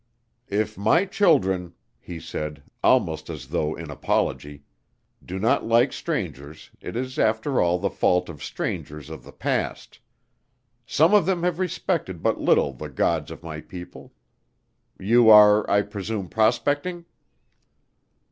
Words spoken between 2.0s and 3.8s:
said, almost as though